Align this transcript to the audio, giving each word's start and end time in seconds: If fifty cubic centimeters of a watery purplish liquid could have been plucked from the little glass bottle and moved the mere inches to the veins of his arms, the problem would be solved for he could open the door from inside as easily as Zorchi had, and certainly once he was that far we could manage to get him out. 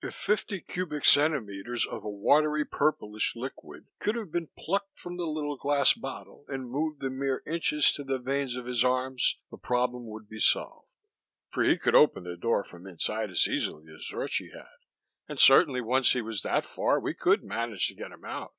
If 0.00 0.14
fifty 0.14 0.62
cubic 0.62 1.04
centimeters 1.04 1.84
of 1.86 2.02
a 2.02 2.08
watery 2.08 2.64
purplish 2.64 3.36
liquid 3.36 3.88
could 3.98 4.14
have 4.14 4.32
been 4.32 4.48
plucked 4.58 4.96
from 4.98 5.18
the 5.18 5.26
little 5.26 5.58
glass 5.58 5.92
bottle 5.92 6.46
and 6.48 6.70
moved 6.70 7.02
the 7.02 7.10
mere 7.10 7.42
inches 7.46 7.92
to 7.92 8.02
the 8.02 8.18
veins 8.18 8.56
of 8.56 8.64
his 8.64 8.82
arms, 8.82 9.38
the 9.50 9.58
problem 9.58 10.06
would 10.06 10.30
be 10.30 10.40
solved 10.40 10.94
for 11.50 11.62
he 11.62 11.76
could 11.76 11.94
open 11.94 12.22
the 12.24 12.38
door 12.38 12.64
from 12.64 12.86
inside 12.86 13.28
as 13.30 13.46
easily 13.46 13.92
as 13.92 14.06
Zorchi 14.10 14.48
had, 14.54 14.78
and 15.28 15.38
certainly 15.38 15.82
once 15.82 16.12
he 16.12 16.22
was 16.22 16.40
that 16.40 16.64
far 16.64 16.98
we 16.98 17.12
could 17.12 17.44
manage 17.44 17.86
to 17.88 17.94
get 17.94 18.12
him 18.12 18.24
out. 18.24 18.54